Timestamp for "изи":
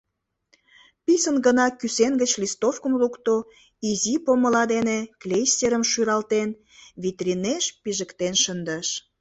3.89-4.13